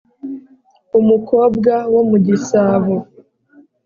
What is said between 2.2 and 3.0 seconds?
gisabo